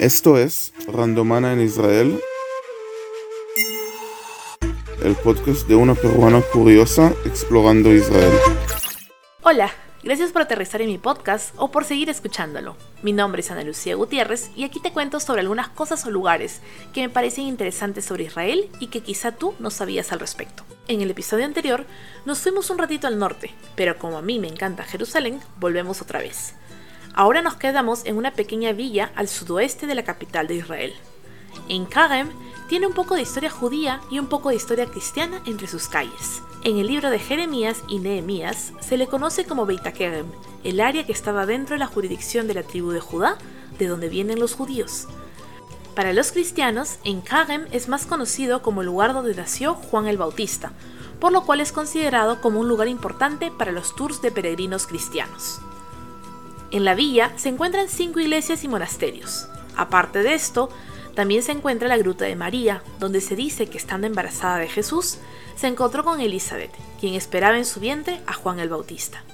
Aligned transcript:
Esto 0.00 0.38
es 0.38 0.72
Randomana 0.86 1.52
en 1.52 1.60
Israel, 1.60 2.20
el 5.02 5.16
podcast 5.16 5.66
de 5.66 5.74
una 5.74 5.96
peruana 5.96 6.40
curiosa 6.52 7.12
explorando 7.24 7.92
Israel. 7.92 8.32
Hola, 9.42 9.72
gracias 10.04 10.30
por 10.30 10.42
aterrizar 10.42 10.82
en 10.82 10.86
mi 10.86 10.98
podcast 10.98 11.52
o 11.56 11.72
por 11.72 11.84
seguir 11.84 12.10
escuchándolo. 12.10 12.76
Mi 13.02 13.12
nombre 13.12 13.40
es 13.40 13.50
Ana 13.50 13.64
Lucía 13.64 13.96
Gutiérrez 13.96 14.52
y 14.54 14.62
aquí 14.62 14.78
te 14.78 14.92
cuento 14.92 15.18
sobre 15.18 15.40
algunas 15.40 15.68
cosas 15.68 16.06
o 16.06 16.12
lugares 16.12 16.60
que 16.92 17.00
me 17.00 17.10
parecen 17.10 17.46
interesantes 17.46 18.04
sobre 18.04 18.22
Israel 18.22 18.70
y 18.78 18.86
que 18.86 19.00
quizá 19.00 19.32
tú 19.32 19.56
no 19.58 19.72
sabías 19.72 20.12
al 20.12 20.20
respecto. 20.20 20.62
En 20.86 21.00
el 21.00 21.10
episodio 21.10 21.44
anterior 21.44 21.86
nos 22.24 22.38
fuimos 22.38 22.70
un 22.70 22.78
ratito 22.78 23.08
al 23.08 23.18
norte, 23.18 23.52
pero 23.74 23.98
como 23.98 24.16
a 24.16 24.22
mí 24.22 24.38
me 24.38 24.46
encanta 24.46 24.84
Jerusalén, 24.84 25.40
volvemos 25.58 26.00
otra 26.02 26.20
vez. 26.20 26.54
Ahora 27.18 27.42
nos 27.42 27.56
quedamos 27.56 28.04
en 28.04 28.16
una 28.16 28.30
pequeña 28.30 28.70
villa 28.70 29.10
al 29.16 29.26
sudoeste 29.26 29.88
de 29.88 29.96
la 29.96 30.04
capital 30.04 30.46
de 30.46 30.54
Israel. 30.54 30.94
En 31.68 31.84
Karem 31.84 32.28
tiene 32.68 32.86
un 32.86 32.92
poco 32.92 33.16
de 33.16 33.22
historia 33.22 33.50
judía 33.50 34.00
y 34.08 34.20
un 34.20 34.28
poco 34.28 34.50
de 34.50 34.54
historia 34.54 34.86
cristiana 34.86 35.42
entre 35.44 35.66
sus 35.66 35.88
calles. 35.88 36.42
En 36.62 36.78
el 36.78 36.86
libro 36.86 37.10
de 37.10 37.18
Jeremías 37.18 37.82
y 37.88 37.98
Nehemías 37.98 38.72
se 38.78 38.96
le 38.96 39.08
conoce 39.08 39.46
como 39.46 39.66
Beit 39.66 39.82
Kerem, 39.82 40.26
el 40.62 40.78
área 40.78 41.04
que 41.06 41.10
estaba 41.10 41.44
dentro 41.44 41.74
de 41.74 41.80
la 41.80 41.88
jurisdicción 41.88 42.46
de 42.46 42.54
la 42.54 42.62
tribu 42.62 42.92
de 42.92 43.00
Judá, 43.00 43.36
de 43.80 43.88
donde 43.88 44.08
vienen 44.08 44.38
los 44.38 44.54
judíos. 44.54 45.08
Para 45.96 46.12
los 46.12 46.30
cristianos, 46.30 47.00
en 47.02 47.20
Karem 47.20 47.66
es 47.72 47.88
más 47.88 48.06
conocido 48.06 48.62
como 48.62 48.82
el 48.82 48.86
lugar 48.86 49.12
donde 49.12 49.34
nació 49.34 49.74
Juan 49.74 50.06
el 50.06 50.18
Bautista, 50.18 50.70
por 51.18 51.32
lo 51.32 51.44
cual 51.44 51.60
es 51.60 51.72
considerado 51.72 52.40
como 52.40 52.60
un 52.60 52.68
lugar 52.68 52.86
importante 52.86 53.50
para 53.50 53.72
los 53.72 53.96
tours 53.96 54.22
de 54.22 54.30
peregrinos 54.30 54.86
cristianos. 54.86 55.60
En 56.70 56.84
la 56.84 56.94
villa 56.94 57.32
se 57.36 57.48
encuentran 57.48 57.88
cinco 57.88 58.20
iglesias 58.20 58.62
y 58.62 58.68
monasterios. 58.68 59.48
Aparte 59.76 60.22
de 60.22 60.34
esto, 60.34 60.68
también 61.14 61.42
se 61.42 61.52
encuentra 61.52 61.88
la 61.88 61.96
Gruta 61.96 62.26
de 62.26 62.36
María, 62.36 62.82
donde 63.00 63.20
se 63.20 63.36
dice 63.36 63.68
que 63.68 63.78
estando 63.78 64.06
embarazada 64.06 64.58
de 64.58 64.68
Jesús, 64.68 65.18
se 65.56 65.66
encontró 65.66 66.04
con 66.04 66.20
Elizabeth, 66.20 66.70
quien 67.00 67.14
esperaba 67.14 67.56
en 67.56 67.64
su 67.64 67.80
vientre 67.80 68.20
a 68.26 68.34
Juan 68.34 68.60
el 68.60 68.68
Bautista. 68.68 69.24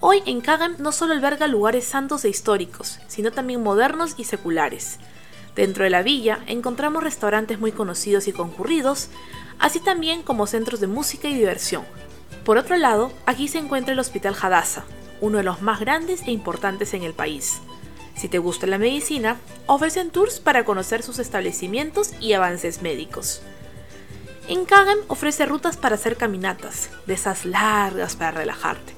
Hoy 0.00 0.22
en 0.26 0.40
Kagem 0.40 0.74
no 0.78 0.92
solo 0.92 1.14
alberga 1.14 1.46
lugares 1.46 1.84
santos 1.84 2.24
e 2.24 2.28
históricos, 2.28 2.98
sino 3.06 3.30
también 3.30 3.62
modernos 3.62 4.14
y 4.18 4.24
seculares. 4.24 4.98
Dentro 5.54 5.84
de 5.84 5.90
la 5.90 6.02
villa 6.02 6.40
encontramos 6.46 7.02
restaurantes 7.02 7.60
muy 7.60 7.70
conocidos 7.70 8.26
y 8.26 8.32
concurridos, 8.32 9.08
así 9.60 9.78
también 9.80 10.22
como 10.22 10.46
centros 10.48 10.80
de 10.80 10.88
música 10.88 11.28
y 11.28 11.34
diversión. 11.34 11.84
Por 12.44 12.58
otro 12.58 12.76
lado, 12.76 13.12
aquí 13.24 13.48
se 13.48 13.58
encuentra 13.58 13.94
el 13.94 14.00
Hospital 14.00 14.36
Hadassah, 14.38 14.84
uno 15.20 15.38
de 15.38 15.44
los 15.44 15.62
más 15.62 15.80
grandes 15.80 16.22
e 16.22 16.30
importantes 16.30 16.94
en 16.94 17.02
el 17.02 17.14
país. 17.14 17.60
Si 18.16 18.28
te 18.28 18.38
gusta 18.38 18.66
la 18.66 18.78
medicina, 18.78 19.38
ofrecen 19.66 20.10
tours 20.10 20.40
para 20.40 20.64
conocer 20.64 21.02
sus 21.02 21.18
establecimientos 21.18 22.12
y 22.20 22.32
avances 22.32 22.82
médicos. 22.82 23.42
En 24.46 24.66
Kagan 24.66 24.98
ofrece 25.08 25.46
rutas 25.46 25.76
para 25.76 25.94
hacer 25.94 26.16
caminatas, 26.16 26.90
de 27.06 27.14
esas 27.14 27.44
largas 27.44 28.14
para 28.14 28.32
relajarte. 28.32 28.94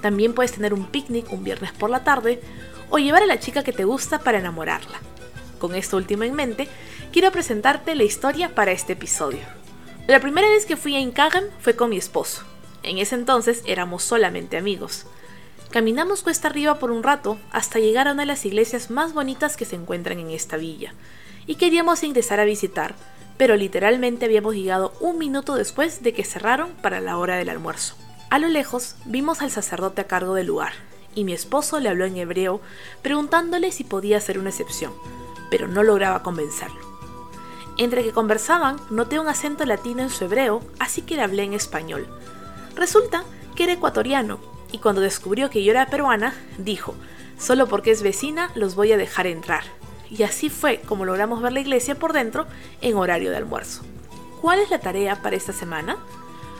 También 0.00 0.32
puedes 0.32 0.52
tener 0.52 0.72
un 0.72 0.86
picnic 0.86 1.32
un 1.32 1.42
viernes 1.42 1.72
por 1.72 1.90
la 1.90 2.04
tarde 2.04 2.40
o 2.88 2.98
llevar 2.98 3.22
a 3.22 3.26
la 3.26 3.40
chica 3.40 3.64
que 3.64 3.72
te 3.72 3.84
gusta 3.84 4.20
para 4.20 4.38
enamorarla. 4.38 5.00
Con 5.58 5.74
esto 5.74 5.96
último 5.96 6.22
en 6.22 6.34
mente, 6.34 6.68
quiero 7.12 7.32
presentarte 7.32 7.94
la 7.94 8.04
historia 8.04 8.54
para 8.54 8.72
este 8.72 8.92
episodio. 8.92 9.40
La 10.06 10.20
primera 10.20 10.48
vez 10.48 10.66
que 10.66 10.76
fui 10.76 10.94
a 10.94 11.00
Inkagan 11.00 11.46
fue 11.60 11.74
con 11.74 11.90
mi 11.90 11.96
esposo. 11.96 12.44
En 12.84 12.98
ese 12.98 13.16
entonces 13.16 13.62
éramos 13.66 14.04
solamente 14.04 14.56
amigos. 14.56 15.06
Caminamos 15.70 16.22
cuesta 16.22 16.48
arriba 16.48 16.78
por 16.78 16.90
un 16.90 17.02
rato 17.02 17.38
hasta 17.50 17.80
llegar 17.80 18.08
a 18.08 18.12
una 18.12 18.22
de 18.22 18.26
las 18.26 18.46
iglesias 18.46 18.90
más 18.90 19.12
bonitas 19.12 19.56
que 19.56 19.64
se 19.64 19.76
encuentran 19.76 20.18
en 20.18 20.30
esta 20.30 20.56
villa, 20.56 20.94
y 21.46 21.56
queríamos 21.56 22.02
ingresar 22.02 22.40
a 22.40 22.44
visitar, 22.44 22.94
pero 23.36 23.56
literalmente 23.56 24.24
habíamos 24.24 24.54
llegado 24.54 24.92
un 25.00 25.18
minuto 25.18 25.54
después 25.54 26.02
de 26.02 26.12
que 26.12 26.24
cerraron 26.24 26.70
para 26.82 27.00
la 27.00 27.18
hora 27.18 27.36
del 27.36 27.50
almuerzo. 27.50 27.94
A 28.30 28.38
lo 28.38 28.48
lejos 28.48 28.96
vimos 29.04 29.42
al 29.42 29.50
sacerdote 29.50 30.00
a 30.00 30.06
cargo 30.06 30.34
del 30.34 30.46
lugar, 30.46 30.72
y 31.14 31.24
mi 31.24 31.32
esposo 31.32 31.80
le 31.80 31.88
habló 31.88 32.04
en 32.04 32.16
hebreo 32.16 32.60
preguntándole 33.02 33.72
si 33.72 33.84
podía 33.84 34.18
hacer 34.18 34.38
una 34.38 34.50
excepción, 34.50 34.92
pero 35.50 35.68
no 35.68 35.82
lograba 35.82 36.22
convencerlo. 36.22 36.80
Entre 37.76 38.02
que 38.02 38.12
conversaban, 38.12 38.76
noté 38.88 39.18
un 39.18 39.28
acento 39.28 39.66
latino 39.66 40.02
en 40.02 40.10
su 40.10 40.24
hebreo, 40.24 40.62
así 40.78 41.02
que 41.02 41.16
le 41.16 41.22
hablé 41.22 41.42
en 41.42 41.52
español. 41.52 42.06
Resulta 42.74 43.24
que 43.54 43.64
era 43.64 43.74
ecuatoriano 43.74 44.55
y 44.72 44.78
cuando 44.78 45.00
descubrió 45.00 45.50
que 45.50 45.62
yo 45.62 45.70
era 45.70 45.86
peruana, 45.86 46.34
dijo, 46.58 46.94
solo 47.38 47.66
porque 47.66 47.90
es 47.90 48.02
vecina 48.02 48.50
los 48.54 48.74
voy 48.74 48.92
a 48.92 48.96
dejar 48.96 49.26
entrar. 49.26 49.64
Y 50.10 50.22
así 50.22 50.50
fue 50.50 50.80
como 50.80 51.04
logramos 51.04 51.42
ver 51.42 51.52
la 51.52 51.60
iglesia 51.60 51.96
por 51.96 52.12
dentro 52.12 52.46
en 52.80 52.96
horario 52.96 53.30
de 53.30 53.36
almuerzo. 53.36 53.82
¿Cuál 54.40 54.60
es 54.60 54.70
la 54.70 54.80
tarea 54.80 55.22
para 55.22 55.36
esta 55.36 55.52
semana? 55.52 55.96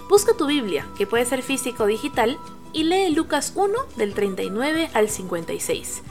Busca 0.09 0.37
tu 0.37 0.47
Biblia, 0.47 0.87
que 0.97 1.07
puede 1.07 1.25
ser 1.25 1.43
físico 1.43 1.85
o 1.85 1.87
digital, 1.87 2.39
y 2.73 2.85
lee 2.85 3.11
Lucas 3.15 3.53
1 3.55 3.73
del 3.97 4.15
39 4.15 4.91
al 4.93 5.09
56. 5.09 6.03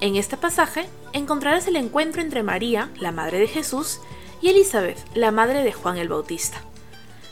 En 0.00 0.16
este 0.16 0.36
pasaje 0.36 0.88
encontrarás 1.12 1.66
el 1.66 1.76
encuentro 1.76 2.22
entre 2.22 2.42
María, 2.42 2.90
la 2.98 3.12
madre 3.12 3.38
de 3.38 3.48
Jesús, 3.48 4.00
y 4.40 4.48
Elizabeth, 4.48 4.98
la 5.14 5.30
madre 5.30 5.62
de 5.62 5.72
Juan 5.72 5.98
el 5.98 6.08
Bautista. 6.08 6.62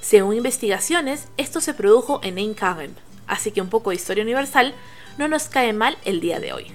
Según 0.00 0.36
investigaciones, 0.36 1.28
esto 1.36 1.60
se 1.60 1.74
produjo 1.74 2.20
en 2.22 2.38
Ein 2.38 2.54
así 3.28 3.52
que 3.52 3.60
un 3.60 3.68
poco 3.68 3.90
de 3.90 3.96
historia 3.96 4.24
universal 4.24 4.74
no 5.18 5.28
nos 5.28 5.44
cae 5.44 5.72
mal 5.72 5.96
el 6.04 6.20
día 6.20 6.40
de 6.40 6.52
hoy. 6.52 6.66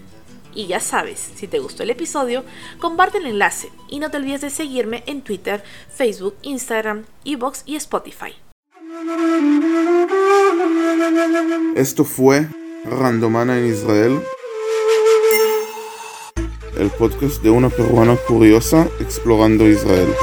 Y 0.56 0.68
ya 0.68 0.80
sabes, 0.80 1.31
si 1.36 1.47
te 1.47 1.59
gustó 1.59 1.84
el 1.84 1.90
episodio, 1.90 2.44
comparte 2.80 3.18
el 3.18 3.25
enlace 3.25 3.72
y 3.90 4.00
no 4.00 4.12
te 4.12 4.18
olvides 4.18 4.41
de 4.41 4.50
seguirme 4.50 5.03
en 5.08 5.22
Twitter, 5.22 5.63
Facebook, 5.90 6.36
Instagram, 6.44 7.06
Evox 7.25 7.63
y 7.66 7.75
Spotify. 7.75 8.36
Esto 11.75 12.06
fue 12.06 12.47
Randomana 12.86 13.58
en 13.58 13.68
Israel, 13.68 14.22
el 16.78 16.90
podcast 16.92 17.42
de 17.42 17.50
una 17.50 17.69
peruana 17.69 18.16
curiosa 18.28 18.88
explorando 19.00 19.68
Israel. 19.68 20.13